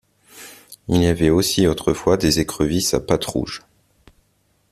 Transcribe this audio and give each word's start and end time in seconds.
Il 0.87 1.03
y 1.03 1.05
avait 1.05 1.29
aussi 1.29 1.67
autrefois 1.67 2.17
des 2.17 2.39
écrevisses 2.39 2.95
à 2.95 2.99
pattes 2.99 3.25
rouges. 3.25 3.61